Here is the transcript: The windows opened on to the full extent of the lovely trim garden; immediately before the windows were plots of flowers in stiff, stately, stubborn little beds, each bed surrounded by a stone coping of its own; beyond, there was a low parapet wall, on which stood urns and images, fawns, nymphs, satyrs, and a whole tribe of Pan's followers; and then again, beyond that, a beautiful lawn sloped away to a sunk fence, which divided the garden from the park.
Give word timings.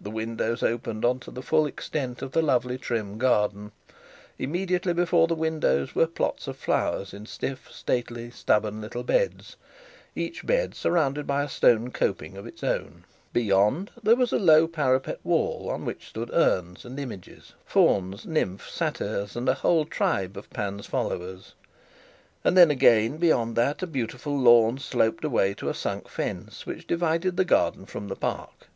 The 0.00 0.10
windows 0.10 0.62
opened 0.62 1.04
on 1.04 1.20
to 1.20 1.30
the 1.30 1.42
full 1.42 1.66
extent 1.66 2.22
of 2.22 2.32
the 2.32 2.40
lovely 2.40 2.78
trim 2.78 3.18
garden; 3.18 3.72
immediately 4.38 4.94
before 4.94 5.26
the 5.28 5.34
windows 5.34 5.94
were 5.94 6.06
plots 6.06 6.48
of 6.48 6.56
flowers 6.56 7.12
in 7.12 7.26
stiff, 7.26 7.70
stately, 7.70 8.30
stubborn 8.30 8.80
little 8.80 9.02
beds, 9.02 9.56
each 10.14 10.46
bed 10.46 10.74
surrounded 10.74 11.26
by 11.26 11.42
a 11.42 11.48
stone 11.50 11.90
coping 11.90 12.38
of 12.38 12.46
its 12.46 12.64
own; 12.64 13.04
beyond, 13.34 13.90
there 14.02 14.16
was 14.16 14.32
a 14.32 14.38
low 14.38 14.66
parapet 14.66 15.20
wall, 15.22 15.68
on 15.68 15.84
which 15.84 16.08
stood 16.08 16.30
urns 16.32 16.86
and 16.86 16.98
images, 16.98 17.52
fawns, 17.66 18.24
nymphs, 18.24 18.72
satyrs, 18.72 19.36
and 19.36 19.46
a 19.46 19.52
whole 19.52 19.84
tribe 19.84 20.38
of 20.38 20.48
Pan's 20.48 20.86
followers; 20.86 21.52
and 22.42 22.56
then 22.56 22.70
again, 22.70 23.18
beyond 23.18 23.56
that, 23.56 23.82
a 23.82 23.86
beautiful 23.86 24.38
lawn 24.38 24.78
sloped 24.78 25.22
away 25.22 25.52
to 25.52 25.68
a 25.68 25.74
sunk 25.74 26.08
fence, 26.08 26.64
which 26.64 26.86
divided 26.86 27.36
the 27.36 27.44
garden 27.44 27.84
from 27.84 28.08
the 28.08 28.16
park. 28.16 28.68